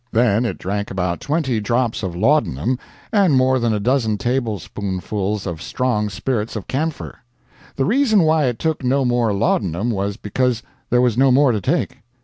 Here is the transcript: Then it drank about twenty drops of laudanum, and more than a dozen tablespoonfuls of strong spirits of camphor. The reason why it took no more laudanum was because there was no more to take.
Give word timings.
Then 0.11 0.45
it 0.47 0.57
drank 0.57 0.89
about 0.89 1.19
twenty 1.19 1.59
drops 1.59 2.01
of 2.01 2.15
laudanum, 2.15 2.79
and 3.13 3.35
more 3.35 3.59
than 3.59 3.71
a 3.71 3.79
dozen 3.79 4.17
tablespoonfuls 4.17 5.45
of 5.45 5.61
strong 5.61 6.09
spirits 6.09 6.55
of 6.55 6.65
camphor. 6.67 7.19
The 7.75 7.85
reason 7.85 8.23
why 8.23 8.45
it 8.45 8.57
took 8.57 8.83
no 8.83 9.05
more 9.05 9.31
laudanum 9.31 9.91
was 9.91 10.17
because 10.17 10.63
there 10.89 11.01
was 11.01 11.19
no 11.19 11.31
more 11.31 11.51
to 11.51 11.61
take. 11.61 11.99